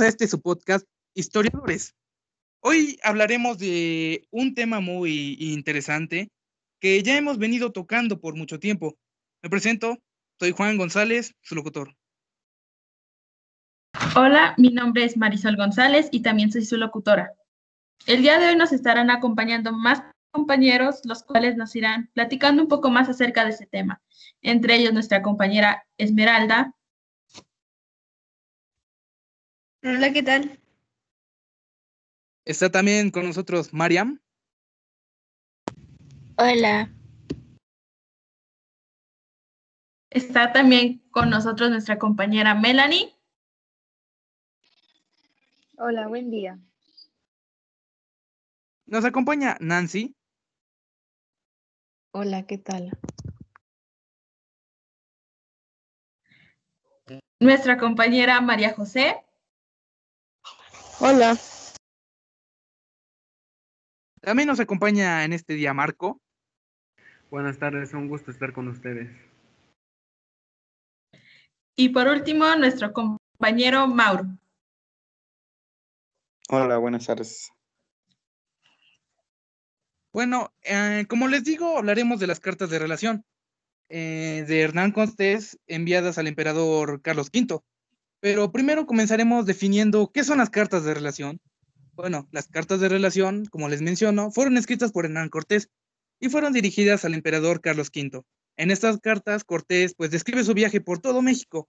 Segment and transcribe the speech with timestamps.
[0.00, 1.94] a este su podcast Historiadores.
[2.60, 6.30] Hoy hablaremos de un tema muy interesante
[6.80, 8.96] que ya hemos venido tocando por mucho tiempo.
[9.42, 9.98] Me presento,
[10.40, 11.94] soy Juan González, su locutor.
[14.16, 17.32] Hola, mi nombre es Marisol González y también soy su locutora.
[18.06, 20.02] El día de hoy nos estarán acompañando más
[20.32, 24.02] compañeros, los cuales nos irán platicando un poco más acerca de ese tema.
[24.42, 26.74] Entre ellos nuestra compañera Esmeralda.
[29.86, 30.58] Hola, ¿qué tal?
[32.46, 34.18] Está también con nosotros Mariam.
[36.38, 36.90] Hola.
[40.08, 43.14] Está también con nosotros nuestra compañera Melanie.
[45.76, 46.58] Hola, buen día.
[48.86, 50.16] Nos acompaña Nancy.
[52.12, 52.90] Hola, ¿qué tal?
[57.38, 59.23] Nuestra compañera María José.
[61.00, 61.36] Hola.
[64.20, 66.20] También nos acompaña en este día Marco.
[67.30, 69.10] Buenas tardes, un gusto estar con ustedes.
[71.76, 74.26] Y por último, nuestro compañero Mauro.
[76.48, 77.50] Hola, buenas tardes.
[80.12, 83.24] Bueno, eh, como les digo, hablaremos de las cartas de relación
[83.88, 87.60] eh, de Hernán Cortés enviadas al emperador Carlos V.
[88.24, 91.42] Pero primero comenzaremos definiendo qué son las cartas de relación.
[91.92, 95.68] Bueno, las cartas de relación, como les menciono, fueron escritas por Hernán Cortés
[96.20, 98.22] y fueron dirigidas al emperador Carlos V.
[98.56, 101.68] En estas cartas, Cortés pues describe su viaje por todo México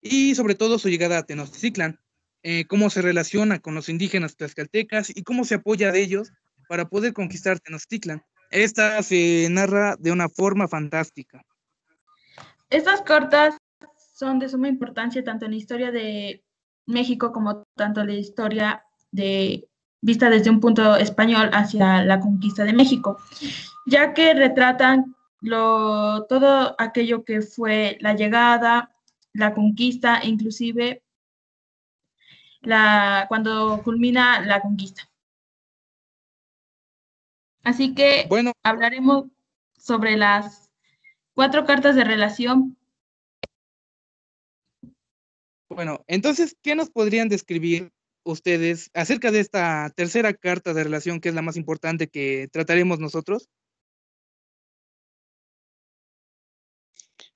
[0.00, 2.00] y sobre todo su llegada a Tenochtitlan,
[2.42, 6.32] eh, cómo se relaciona con los indígenas tlaxcaltecas y cómo se apoya de ellos
[6.68, 8.24] para poder conquistar Tenochtitlan.
[8.50, 11.44] Esta se narra de una forma fantástica.
[12.68, 13.57] Estas cartas
[14.18, 16.44] son de suma importancia tanto en la historia de
[16.86, 19.68] México como tanto en la historia de
[20.00, 23.18] vista desde un punto español hacia la conquista de México,
[23.86, 28.92] ya que retratan lo, todo aquello que fue la llegada,
[29.34, 31.04] la conquista e inclusive
[32.60, 35.08] la, cuando culmina la conquista.
[37.62, 39.26] Así que bueno, hablaremos
[39.76, 40.68] sobre las
[41.34, 42.77] cuatro cartas de relación.
[45.68, 47.92] Bueno, entonces, ¿qué nos podrían describir
[48.24, 52.98] ustedes acerca de esta tercera carta de relación, que es la más importante que trataremos
[52.98, 53.48] nosotros?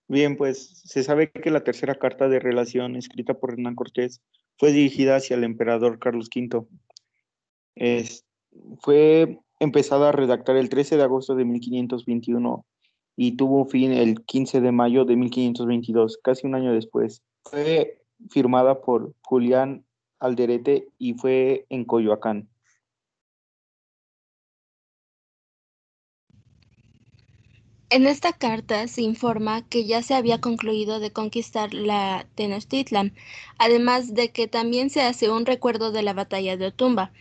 [0.08, 4.20] Bien, pues se sabe que la tercera carta de relación escrita por Hernán Cortés
[4.58, 6.66] fue dirigida hacia el emperador Carlos V.
[7.74, 8.26] Es,
[8.80, 12.66] fue empezada a redactar el 13 de agosto de 1521
[13.16, 17.22] y tuvo fin el 15 de mayo de 1522, casi un año después.
[17.44, 19.84] Fue firmada por Julián
[20.18, 22.48] Alderete y fue en Coyoacán.
[27.92, 33.12] En esta carta se informa que ya se había concluido de conquistar la Tenochtitlan,
[33.58, 37.12] además de que también se hace un recuerdo de la batalla de Otumba.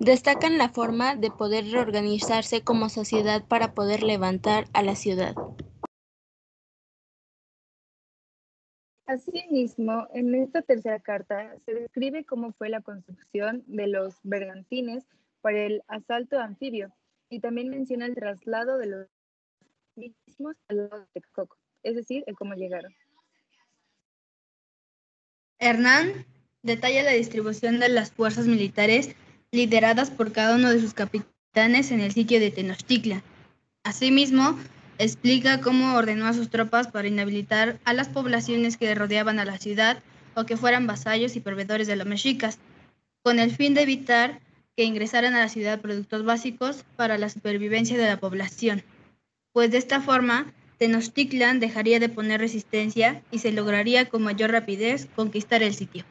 [0.00, 5.34] Destacan la forma de poder reorganizarse como sociedad para poder levantar a la ciudad.
[9.08, 15.02] Asimismo, en esta tercera carta se describe cómo fue la construcción de los bergantines
[15.40, 16.94] para el asalto anfibio
[17.30, 19.06] y también menciona el traslado de los
[19.96, 22.94] mismos al lado Texcoco, es decir, el cómo llegaron.
[25.58, 26.26] Hernán
[26.62, 29.16] detalla la distribución de las fuerzas militares
[29.52, 33.22] lideradas por cada uno de sus capitanes en el sitio de Tenochtitlan.
[33.84, 34.58] Asimismo,
[34.98, 39.58] explica cómo ordenó a sus tropas para inhabilitar a las poblaciones que rodeaban a la
[39.58, 40.02] ciudad
[40.34, 42.58] o que fueran vasallos y proveedores de los mexicas,
[43.22, 44.40] con el fin de evitar
[44.76, 48.82] que ingresaran a la ciudad productos básicos para la supervivencia de la población,
[49.52, 55.08] pues de esta forma Tenochtitlan dejaría de poner resistencia y se lograría con mayor rapidez
[55.16, 56.04] conquistar el sitio.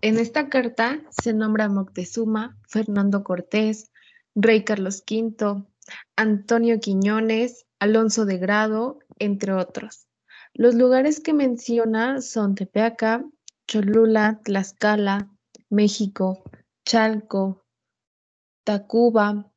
[0.00, 3.90] En esta carta se nombra Moctezuma, Fernando Cortés,
[4.40, 5.64] Rey Carlos V,
[6.14, 10.06] Antonio Quiñones, Alonso de Grado, entre otros.
[10.54, 13.24] Los lugares que menciona son Tepeaca,
[13.66, 15.28] Cholula, Tlaxcala,
[15.70, 16.44] México,
[16.84, 17.64] Chalco,
[18.62, 19.50] Tacuba,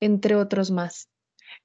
[0.00, 1.08] entre otros más.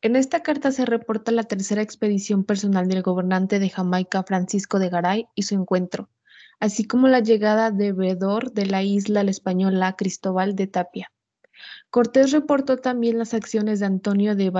[0.04, 4.90] En esta carta se reporta la tercera expedición personal del gobernante de Jamaica, Francisco de
[4.90, 6.12] Garay, y su encuentro,
[6.60, 11.12] así como la llegada de veedor de la isla la española Cristóbal de Tapia.
[11.90, 14.52] Cortés reportó también las acciones de Antonio de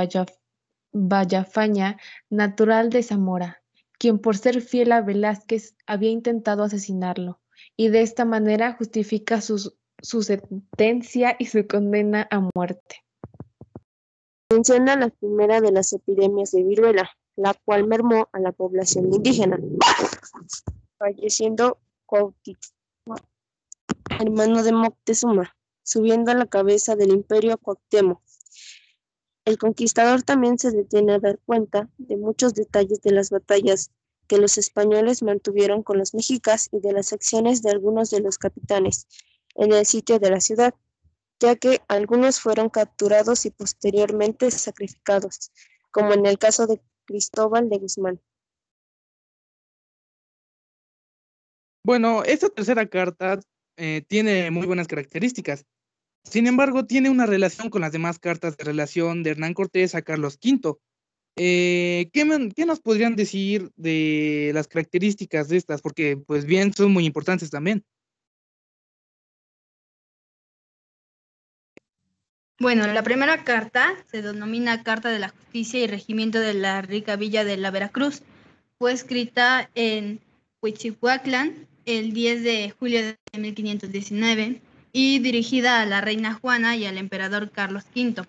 [0.92, 1.98] Vallafaña,
[2.30, 3.62] natural de Zamora,
[4.00, 7.40] quien por ser fiel a Velázquez había intentado asesinarlo,
[7.76, 13.04] y de esta manera justifica su, sentencia y su condena a muerte.
[14.52, 19.60] Menciona la primera de las epidemias de viruela, la cual mermó a la población indígena,
[20.98, 23.22] falleciendo Cuauhtémoc,
[24.20, 25.56] hermano de Moctezuma,
[25.90, 28.22] subiendo a la cabeza del imperio Cuauhtémoc.
[29.44, 33.90] El conquistador también se detiene a dar cuenta de muchos detalles de las batallas
[34.28, 38.38] que los españoles mantuvieron con los mexicas y de las acciones de algunos de los
[38.38, 39.08] capitanes
[39.56, 40.76] en el sitio de la ciudad,
[41.40, 45.52] ya que algunos fueron capturados y posteriormente sacrificados,
[45.90, 48.22] como en el caso de Cristóbal de Guzmán.
[51.84, 53.40] Bueno, esta tercera carta
[53.78, 55.66] eh, tiene muy buenas características.
[56.24, 60.02] Sin embargo, tiene una relación con las demás cartas de relación de Hernán Cortés a
[60.02, 60.78] Carlos V.
[61.38, 65.82] Eh, ¿qué, ¿qué, nos podrían decir de las características de estas?
[65.82, 67.86] Porque, pues bien, son muy importantes también.
[72.60, 77.16] Bueno, la primera carta se denomina Carta de la Justicia y Regimiento de la Rica
[77.16, 78.22] Villa de la Veracruz.
[78.78, 80.20] Fue escrita en
[80.62, 86.98] Huichihuaclán el 10 de julio de 1519 y dirigida a la reina Juana y al
[86.98, 88.26] emperador Carlos V.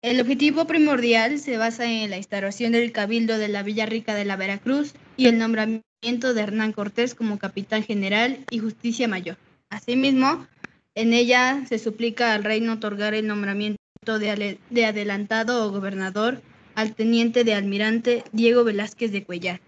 [0.00, 4.24] El objetivo primordial se basa en la instauración del cabildo de la Villa Rica de
[4.24, 9.36] la Veracruz y el nombramiento de Hernán Cortés como capitán general y justicia mayor.
[9.70, 10.46] Asimismo,
[10.94, 13.78] en ella se suplica al reino otorgar el nombramiento
[14.18, 16.42] de, adelantado o gobernador
[16.76, 19.60] al teniente de almirante Diego Velázquez de Cuellar.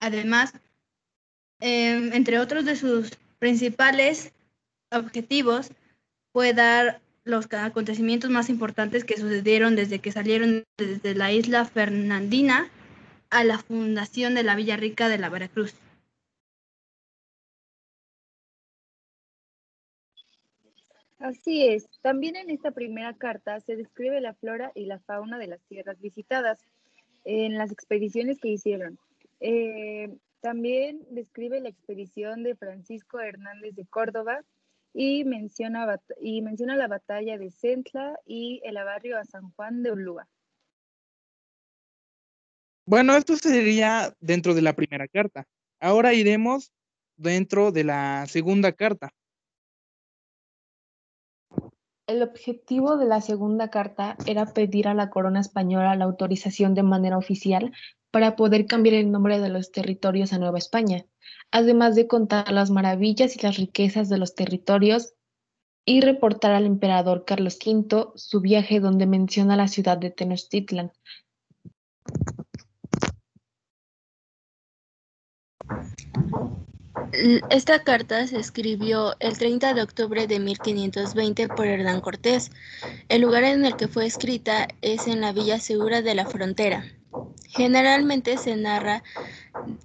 [0.00, 0.54] Además,
[1.60, 4.32] em, entre otros de sus principales
[4.92, 5.70] objetivos,
[6.32, 12.70] fue dar los acontecimientos más importantes que sucedieron desde que salieron desde la isla Fernandina
[13.30, 15.74] a la fundación de la Villa Rica de la Veracruz.
[21.18, 21.88] Así es.
[22.02, 26.00] También en esta primera carta se describe la flora y la fauna de las tierras
[26.00, 26.60] visitadas
[27.24, 28.98] en las expediciones que hicieron.
[29.40, 34.44] Eh, también describe la expedición de Francisco Hernández de Córdoba
[34.98, 39.92] y menciona, y menciona la batalla de Centla y el barrio a San Juan de
[39.92, 40.26] Ulúa.
[42.86, 45.44] Bueno, esto sería dentro de la primera carta.
[45.80, 46.72] Ahora iremos
[47.16, 49.10] dentro de la segunda carta.
[52.06, 56.84] El objetivo de la segunda carta era pedir a la corona española la autorización de
[56.84, 57.72] manera oficial
[58.16, 61.04] para poder cambiar el nombre de los territorios a Nueva España,
[61.50, 65.12] además de contar las maravillas y las riquezas de los territorios
[65.84, 70.92] y reportar al emperador Carlos V su viaje donde menciona la ciudad de Tenochtitlan.
[77.50, 82.50] Esta carta se escribió el 30 de octubre de 1520 por Hernán Cortés.
[83.10, 86.95] El lugar en el que fue escrita es en la Villa Segura de la Frontera.
[87.56, 89.02] Generalmente se narra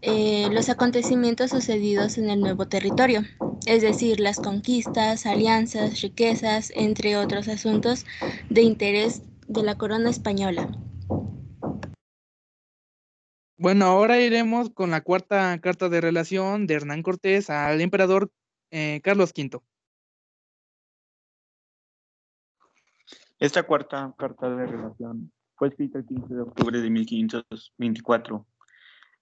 [0.01, 3.21] eh, los acontecimientos sucedidos en el nuevo territorio,
[3.65, 8.05] es decir, las conquistas, alianzas, riquezas, entre otros asuntos
[8.49, 10.69] de interés de la corona española.
[13.55, 18.31] Bueno, ahora iremos con la cuarta carta de relación de Hernán Cortés al emperador
[18.71, 19.59] eh, Carlos V.
[23.39, 28.47] Esta cuarta carta de relación fue escrita el 15 de octubre de 1524.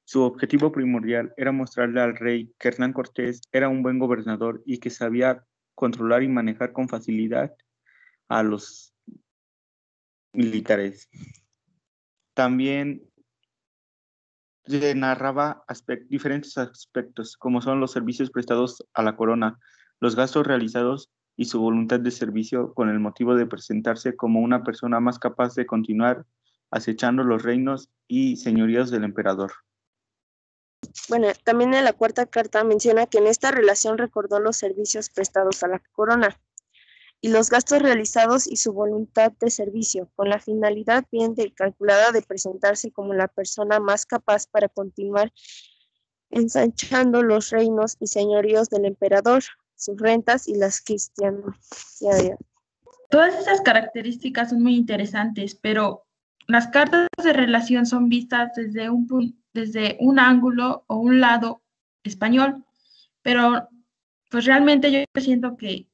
[0.05, 4.77] Su objetivo primordial era mostrarle al rey que Hernán Cortés era un buen gobernador y
[4.77, 5.43] que sabía
[5.75, 7.53] controlar y manejar con facilidad
[8.29, 8.93] a los
[10.31, 11.09] militares.
[12.33, 13.03] También
[14.63, 15.65] se narraba
[16.07, 19.59] diferentes aspectos, como son los servicios prestados a la corona,
[19.99, 24.61] los gastos realizados y su voluntad de servicio con el motivo de presentarse como una
[24.61, 26.25] persona más capaz de continuar
[26.69, 29.53] acechando los reinos y señoríos del emperador.
[31.07, 35.63] Bueno, también en la cuarta carta menciona que en esta relación recordó los servicios prestados
[35.63, 36.37] a la corona,
[37.21, 42.21] y los gastos realizados y su voluntad de servicio, con la finalidad bien calculada de
[42.21, 45.31] presentarse como la persona más capaz para continuar
[46.31, 49.43] ensanchando los reinos y señoríos del emperador,
[49.79, 51.55] sus rentas y las cristianas.
[53.09, 56.05] Todas esas características son muy interesantes, pero
[56.47, 61.63] las cartas de relación son vistas desde un, desde un ángulo o un lado
[62.03, 62.65] español,
[63.21, 63.69] pero
[64.29, 65.87] pues realmente yo siento que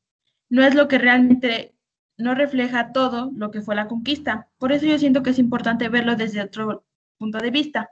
[0.49, 1.75] no es lo que realmente
[2.17, 4.49] no refleja todo lo que fue la conquista.
[4.57, 6.85] Por eso yo siento que es importante verlo desde otro
[7.17, 7.89] punto de vista.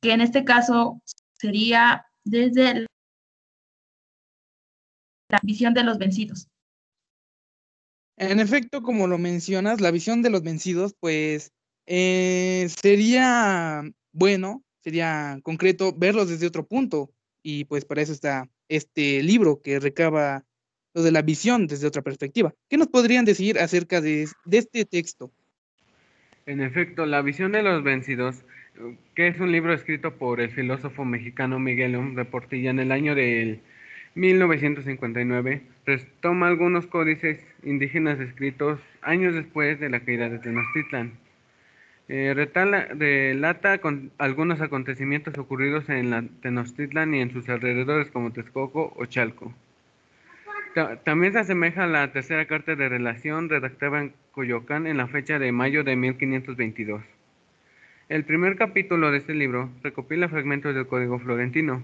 [0.00, 1.02] que en este caso
[1.34, 2.86] sería desde
[5.30, 6.48] la visión de los vencidos.
[8.16, 11.52] En efecto, como lo mencionas, la visión de los vencidos, pues
[11.86, 13.82] eh, sería
[14.12, 17.10] bueno, sería concreto verlos desde otro punto.
[17.42, 20.44] Y pues para eso está este libro que recaba
[20.92, 22.52] lo de la visión desde otra perspectiva.
[22.68, 25.32] ¿Qué nos podrían decir acerca de, de este texto?
[26.46, 28.44] En efecto, La visión de los vencidos,
[29.14, 33.14] que es un libro escrito por el filósofo mexicano Miguel de Portilla en el año
[33.14, 33.60] del
[34.14, 41.12] 1959, retoma algunos códices indígenas escritos años después de la caída de Tenochtitlan.
[42.08, 48.92] Eh, relata con algunos acontecimientos ocurridos en la Tenochtitlan y en sus alrededores como Texcoco
[48.96, 49.54] o Chalco.
[51.04, 55.38] también se asemeja a la tercera carta de relación redactada en Coyoacán en la fecha
[55.38, 57.02] de mayo de 1522.
[58.08, 61.80] El primer capítulo de este libro recopila fragmentos del Código Florentino,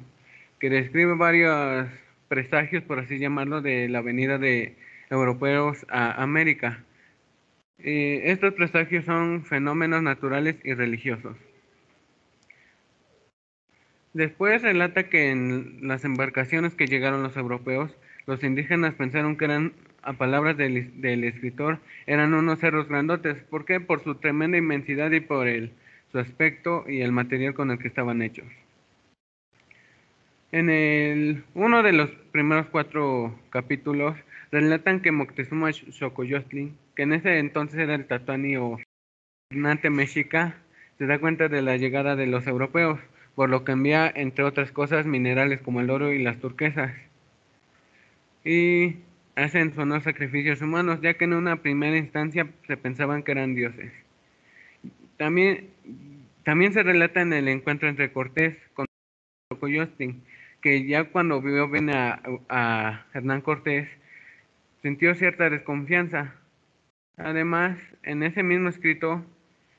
[0.59, 1.87] que describe varios
[2.29, 4.77] presagios, por así llamarlo, de la venida de
[5.11, 6.85] europeos a América.
[7.79, 11.37] Eh, estos presagios son fenómenos naturales y religiosos.
[14.13, 17.95] Después relata que en las embarcaciones que llegaron los europeos,
[18.27, 23.37] los indígenas pensaron que eran, a palabras del, del escritor, eran unos cerros grandotes.
[23.51, 23.79] ¿Por qué?
[23.79, 25.73] Por su tremenda inmensidad y por el,
[26.13, 28.47] su aspecto y el material con el que estaban hechos.
[30.53, 34.17] En el, uno de los primeros cuatro capítulos
[34.53, 38.79] relatan que Moctezuma Xocoyotl, que en ese entonces era el Tatuani o
[39.51, 40.57] gobernante mexica,
[40.99, 43.01] se da cuenta de la llegada de los europeos,
[43.35, 46.93] por lo que envía, entre otras cosas, minerales como el oro y las turquesas.
[48.45, 48.97] Y
[49.35, 53.93] hacen sonos sacrificios humanos, ya que en una primera instancia se pensaban que eran dioses.
[55.17, 55.69] También,
[56.45, 58.87] también se relata en el encuentro entre Cortés con
[59.53, 60.23] Xocoyotlin,
[60.67, 63.87] que ya cuando vio bien a, Hernán Cortés,
[64.83, 66.35] sintió cierta desconfianza.
[67.17, 69.25] Además, en ese mismo escrito,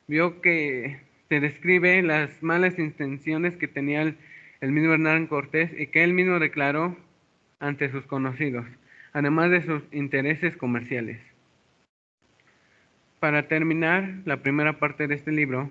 [0.07, 4.17] vio que se describe las malas intenciones que tenía el,
[4.61, 6.95] el, mismo Hernán Cortés y que él mismo declaró
[7.59, 8.65] ante sus conocidos,
[9.11, 11.19] además de sus intereses comerciales.
[13.19, 15.69] Para terminar la primera parte de este libro,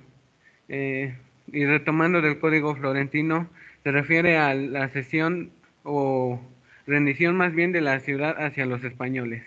[0.68, 1.14] eh,
[1.46, 3.48] y retomando del Código Florentino,
[3.86, 5.52] se refiere a la cesión
[5.84, 6.40] o
[6.88, 9.44] rendición más bien de la ciudad hacia los españoles.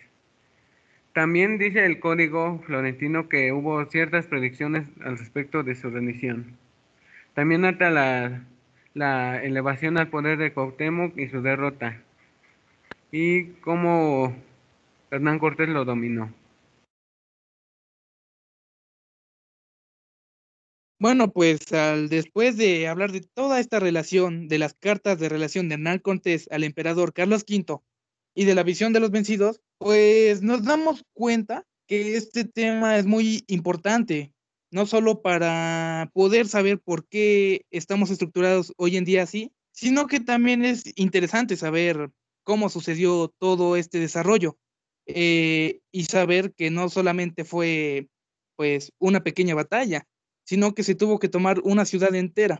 [1.11, 6.55] También dice el código florentino que hubo ciertas predicciones al respecto de su rendición.
[7.33, 8.43] También ata la,
[8.93, 11.97] la elevación al poder de Cuauhtémoc y su derrota,
[13.11, 14.33] y cómo
[15.11, 16.33] Hernán Cortés lo dominó.
[21.01, 25.69] Bueno, pues al después de hablar de toda esta relación, de las cartas de relación
[25.69, 27.79] de Hernán Cortés al emperador Carlos V
[28.35, 33.05] y de la visión de los vencidos, pues nos damos cuenta que este tema es
[33.05, 34.33] muy importante,
[34.71, 40.19] no solo para poder saber por qué estamos estructurados hoy en día así, sino que
[40.19, 42.11] también es interesante saber
[42.43, 44.57] cómo sucedió todo este desarrollo
[45.05, 48.09] eh, y saber que no solamente fue
[48.57, 50.05] pues una pequeña batalla,
[50.49, 52.57] sino que se tuvo que tomar una ciudad entera.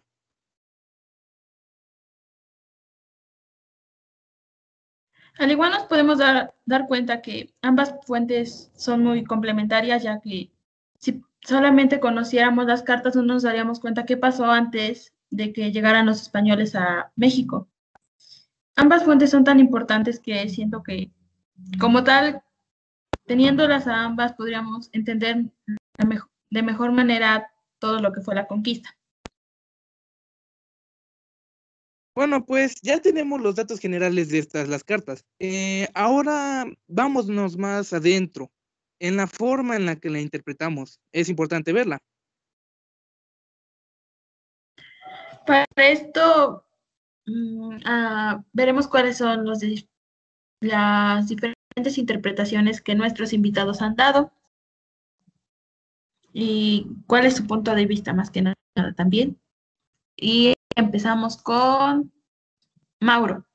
[5.40, 10.52] Al igual nos podemos dar, dar cuenta que ambas fuentes son muy complementarias, ya que
[11.00, 16.06] si solamente conociéramos las cartas no nos daríamos cuenta qué pasó antes de que llegaran
[16.06, 17.70] los españoles a México.
[18.76, 21.10] Ambas fuentes son tan importantes que siento que,
[21.80, 22.44] como tal,
[23.26, 25.46] teniéndolas a ambas, podríamos entender
[26.52, 28.96] de mejor manera todo lo que fue la conquista.
[32.16, 35.26] Bueno, pues ya tenemos los datos generales de estas las cartas.
[35.40, 38.52] Eh, ahora vámonos más adentro,
[39.00, 41.00] en la forma en la que la interpretamos.
[41.14, 41.98] Es importante verla.
[45.46, 46.66] Para esto
[47.26, 49.60] mm, ah, veremos cuáles son los
[50.62, 54.34] las diferentes interpretaciones que nuestros invitados han dado
[56.34, 58.56] y cuál es su punto de vista más que nada
[58.96, 59.40] también.
[60.16, 62.12] Y empezamos con
[63.00, 63.46] Mauro.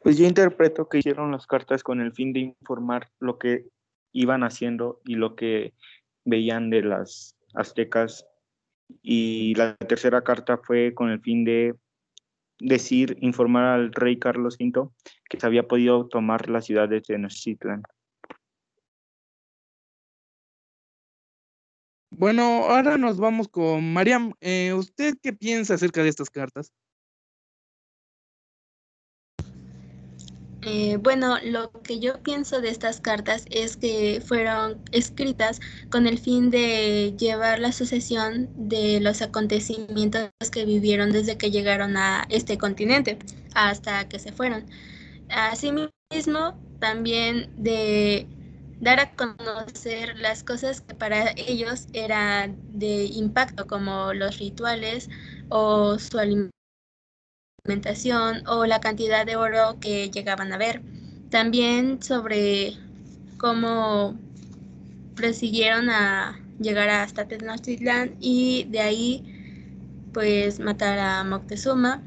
[0.00, 3.66] Pues yo interpreto que hicieron las cartas con el fin de informar lo que
[4.12, 5.74] iban haciendo y lo que
[6.24, 8.26] veían de las aztecas.
[9.02, 11.74] Y la tercera carta fue con el fin de
[12.60, 14.88] decir, informar al rey Carlos V
[15.28, 17.82] que se había podido tomar la ciudad de Tenochtitlan.
[22.18, 24.32] Bueno, ahora nos vamos con Mariam.
[24.40, 26.72] Eh, ¿Usted qué piensa acerca de estas cartas?
[30.62, 36.18] Eh, bueno, lo que yo pienso de estas cartas es que fueron escritas con el
[36.18, 42.56] fin de llevar la sucesión de los acontecimientos que vivieron desde que llegaron a este
[42.56, 43.18] continente
[43.54, 44.64] hasta que se fueron.
[45.28, 48.26] Asimismo, también de
[48.80, 55.08] dar a conocer las cosas que para ellos eran de impacto, como los rituales
[55.48, 56.52] o su alimentación
[58.46, 60.82] o la cantidad de oro que llegaban a ver.
[61.30, 62.74] También sobre
[63.38, 64.14] cómo
[65.14, 69.32] prosiguieron a llegar hasta Tenochtitlan y de ahí
[70.12, 72.02] pues matar a Moctezuma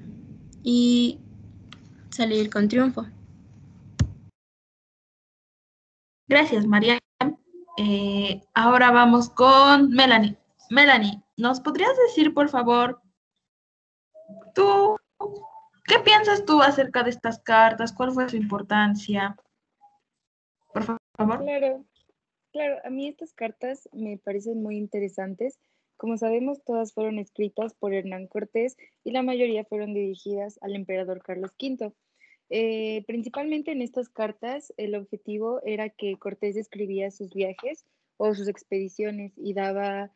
[0.64, 1.20] y
[2.10, 3.06] salir con triunfo.
[6.30, 7.00] Gracias, María.
[7.78, 10.38] Eh, ahora vamos con Melanie.
[10.70, 13.02] Melanie, ¿nos podrías decir, por favor,
[14.54, 14.96] tú
[15.90, 17.92] ¿Qué piensas tú acerca de estas cartas?
[17.92, 19.36] ¿Cuál fue su importancia?
[20.72, 21.40] Por favor.
[21.40, 21.84] Claro,
[22.52, 25.58] claro, a mí estas cartas me parecen muy interesantes.
[25.98, 31.24] Como sabemos, todas fueron escritas por Hernán Cortés y la mayoría fueron dirigidas al emperador
[31.24, 31.92] Carlos V.
[32.50, 37.86] Eh, principalmente en estas cartas, el objetivo era que Cortés describía sus viajes
[38.18, 40.12] o sus expediciones y daba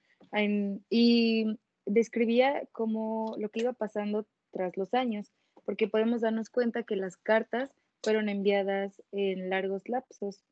[0.89, 5.31] y describía como lo que iba pasando tras los años
[5.65, 7.71] porque podemos darnos cuenta que las cartas
[8.01, 10.43] fueron enviadas en largos lapsos.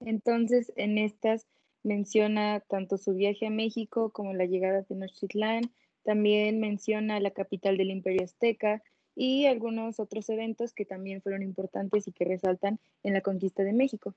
[0.00, 1.46] Entonces, en estas
[1.82, 5.70] menciona tanto su viaje a México como la llegada de Tenochtitlán,
[6.02, 8.82] también menciona la capital del Imperio Azteca
[9.16, 13.72] y algunos otros eventos que también fueron importantes y que resaltan en la conquista de
[13.72, 14.14] México.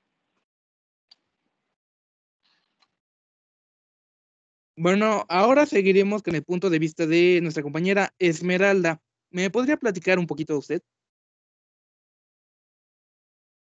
[4.76, 9.02] Bueno, ahora seguiremos con el punto de vista de nuestra compañera Esmeralda.
[9.30, 10.82] ¿Me podría platicar un poquito de usted?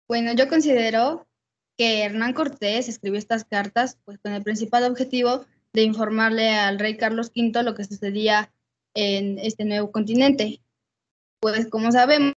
[0.09, 1.27] Bueno, yo considero
[1.77, 6.97] que Hernán Cortés escribió estas cartas pues con el principal objetivo de informarle al rey
[6.97, 8.53] Carlos V lo que sucedía
[8.95, 10.61] en este nuevo continente.
[11.41, 12.35] Pues como sabemos,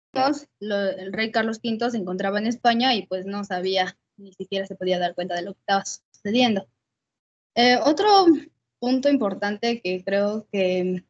[0.61, 4.75] el rey Carlos V se encontraba en España y pues no sabía, ni siquiera se
[4.75, 6.67] podía dar cuenta de lo que estaba sucediendo.
[7.55, 8.07] Eh, otro
[8.79, 11.03] punto importante que creo que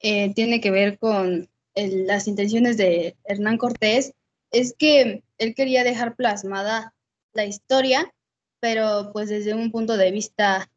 [0.00, 4.12] eh, tiene que ver con las intenciones de Hernán Cortés,
[4.50, 6.94] es que él quería dejar plasmada
[7.32, 8.12] la historia,
[8.60, 10.70] pero pues desde un punto de vista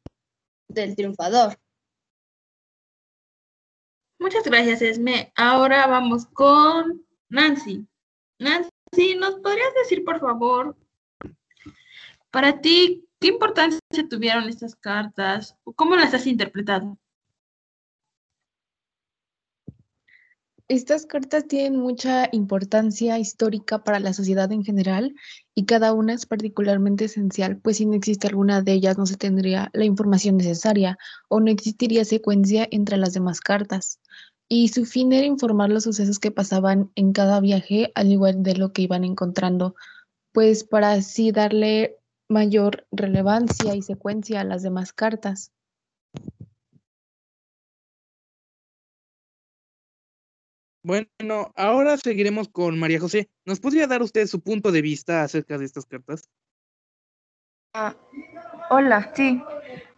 [0.70, 1.60] del triunfador.
[4.20, 5.32] Muchas gracias, Esme.
[5.36, 7.86] Ahora vamos con Nancy.
[8.40, 10.76] Nancy, ¿nos podrías decir, por favor,
[12.32, 15.56] para ti, qué importancia tuvieron estas cartas?
[15.76, 16.98] ¿Cómo las has interpretado?
[20.68, 25.14] Estas cartas tienen mucha importancia histórica para la sociedad en general
[25.54, 29.16] y cada una es particularmente esencial, pues si no existe alguna de ellas no se
[29.16, 30.98] tendría la información necesaria
[31.30, 34.00] o no existiría secuencia entre las demás cartas.
[34.50, 38.56] Y su fin era informar los sucesos que pasaban en cada viaje, al igual de
[38.56, 39.76] lo que iban encontrando,
[40.34, 41.98] pues para así darle
[42.28, 45.52] mayor relevancia y secuencia a las demás cartas.
[50.86, 53.28] Bueno, ahora seguiremos con María José.
[53.44, 56.30] ¿Nos podría dar usted su punto de vista acerca de estas cartas?
[57.74, 57.96] Ah,
[58.70, 59.42] hola, sí.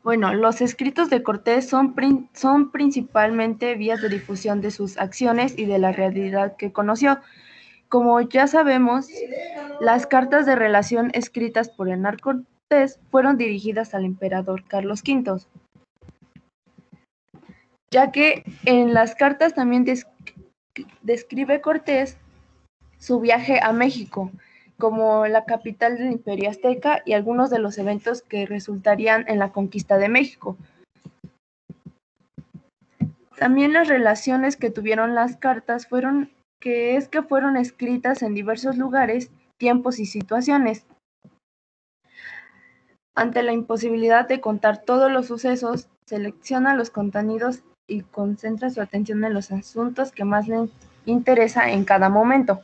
[0.02, 1.94] Bueno, los escritos de Cortés son,
[2.34, 7.20] son principalmente vías de difusión de sus acciones y de la realidad que conoció.
[7.90, 9.10] Como ya sabemos,
[9.82, 15.42] las cartas de relación escritas por Hernán Cortés fueron dirigidas al emperador Carlos V,
[17.92, 20.17] ya que en las cartas también describe
[21.62, 22.18] Cortés
[22.98, 24.32] su viaje a México
[24.78, 29.52] como la capital del Imperio Azteca y algunos de los eventos que resultarían en la
[29.52, 30.56] conquista de México.
[33.38, 38.78] También las relaciones que tuvieron las cartas fueron que es que fueron escritas en diversos
[38.78, 40.86] lugares, tiempos y situaciones.
[43.16, 49.24] Ante la imposibilidad de contar todos los sucesos, selecciona los contenidos y concentra su atención
[49.24, 50.70] en los asuntos que más le
[51.06, 52.62] interesa en cada momento.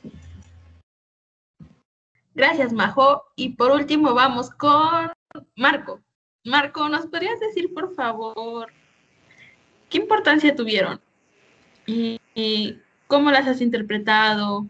[2.35, 3.23] Gracias, Majo.
[3.35, 5.11] Y por último vamos con
[5.55, 6.01] Marco.
[6.43, 8.71] Marco, ¿nos podrías decir, por favor,
[9.89, 10.99] qué importancia tuvieron?
[11.85, 12.19] ¿Y,
[13.07, 14.67] cómo las has interpretado?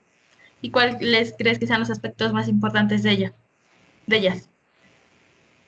[0.61, 3.33] ¿Y cuáles crees que sean los aspectos más importantes de ella,
[4.05, 4.49] de ellas?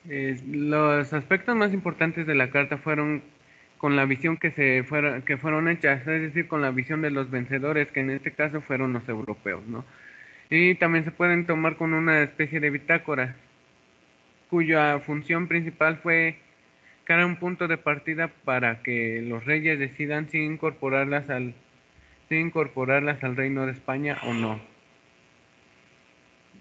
[0.08, 3.24] Eh, los aspectos más importantes de la carta fueron
[3.78, 7.10] con la visión que se fuera, que fueron hechas, es decir, con la visión de
[7.10, 9.84] los vencedores, que en este caso fueron los europeos, ¿no?
[10.48, 13.36] Y también se pueden tomar con una especie de bitácora,
[14.48, 16.38] cuya función principal fue
[17.04, 21.54] crear un punto de partida para que los reyes decidan si incorporarlas al,
[22.28, 24.60] si incorporarlas al reino de España o no.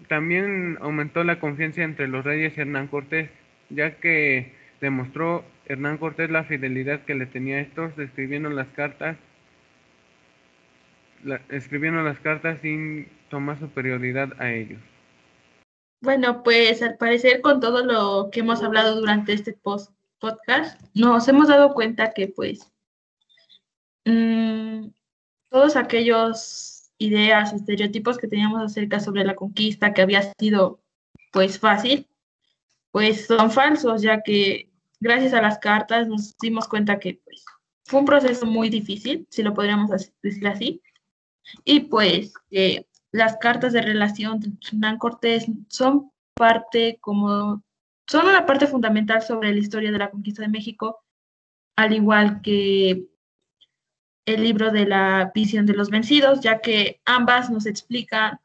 [0.07, 3.29] También aumentó la confianza entre los reyes y Hernán Cortés,
[3.69, 9.17] ya que demostró Hernán Cortés la fidelidad que le tenía a estos, escribiendo las cartas,
[11.49, 14.79] escribiendo las cartas sin tomar superioridad a ellos.
[16.01, 21.27] Bueno, pues al parecer con todo lo que hemos hablado durante este post podcast, nos
[21.27, 22.71] hemos dado cuenta que pues
[24.05, 24.87] mmm,
[25.49, 30.79] todos aquellos ideas, estereotipos que teníamos acerca sobre la conquista, que había sido
[31.31, 32.07] pues fácil,
[32.91, 34.69] pues son falsos, ya que
[34.99, 37.45] gracias a las cartas nos dimos cuenta que pues,
[37.85, 39.89] fue un proceso muy difícil, si lo podríamos
[40.21, 40.81] decir así,
[41.63, 42.33] y pues
[43.11, 47.63] las cartas de relación de Hernán Cortés son parte como,
[48.07, 51.03] son una parte fundamental sobre la historia de la conquista de México,
[51.75, 53.05] al igual que
[54.25, 58.39] el libro de la visión de los vencidos, ya que ambas nos explican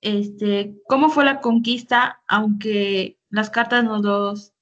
[0.00, 4.53] este, cómo fue la conquista, aunque las cartas nos los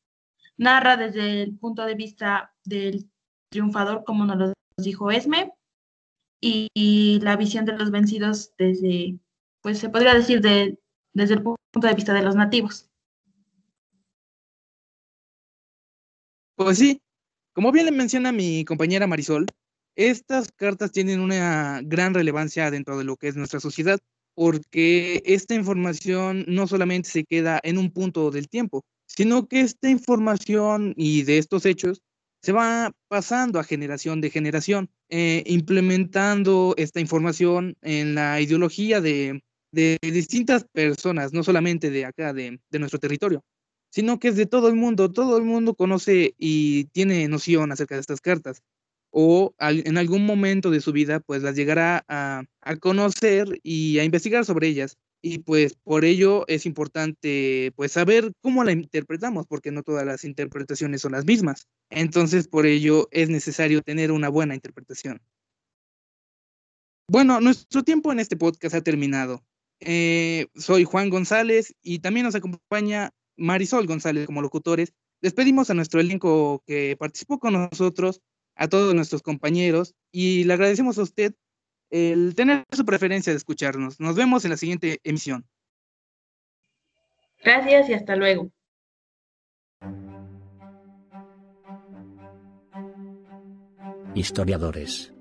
[0.57, 3.11] narra desde el punto de vista del
[3.51, 5.53] triunfador, como nos lo dijo Esme,
[6.41, 9.19] y, la visión de los vencidos desde,
[9.61, 10.79] pues se podría decir, de,
[11.15, 12.91] desde el punto de vista de los nativos.
[16.57, 17.01] Pues sí,
[17.55, 19.47] como bien le menciona mi compañera Marisol,
[19.97, 24.01] estas cartas tienen una gran relevancia dentro de lo que es nuestra sociedad,
[24.35, 28.85] porque esta información no solamente se queda en un punto del tiempo,
[29.17, 32.03] sino que esta información y de estos hechos
[32.43, 39.43] se va pasando a generación de generación, eh, implementando esta información en la ideología de,
[39.73, 43.43] distintas personas, no solamente de acá, de, nuestro territorio,
[43.91, 45.13] sino que es de todo el mundo.
[45.13, 48.63] Todo el mundo conoce y tiene noción acerca de estas cartas.
[49.11, 54.05] O en algún momento de su vida, pues las llegará a, a conocer y a
[54.05, 59.71] investigar sobre ellas y pues por ello es importante pues saber cómo la interpretamos, porque
[59.71, 61.69] no todas las interpretaciones son las mismas.
[61.91, 65.23] Entonces por ello es necesario tener una buena interpretación.
[67.09, 69.45] Bueno, nuestro tiempo en este podcast ha terminado.
[69.81, 74.93] Eh, soy Juan González y también nos acompaña Marisol González como locutores.
[75.21, 78.21] Despedimos a nuestro elenco que participó con nosotros,
[78.57, 81.35] a todos nuestros compañeros y le agradecemos a usted
[81.93, 84.01] el tener su preferencia de escucharnos.
[84.01, 85.45] Nos vemos en la siguiente emisión.
[87.45, 88.51] Gracias y hasta luego.
[94.15, 95.13] Historiadores.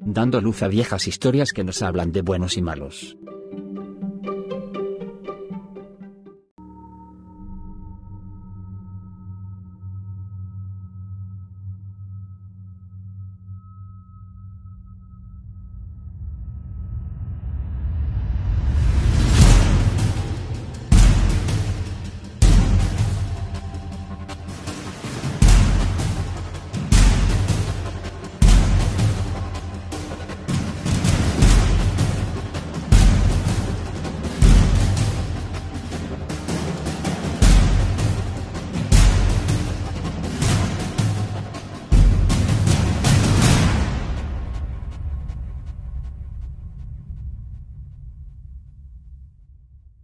[0.00, 3.16] Dando luz a viejas historias que nos hablan de buenos y malos.